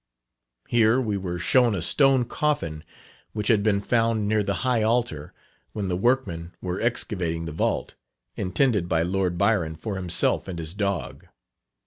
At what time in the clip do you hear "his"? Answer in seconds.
10.57-10.73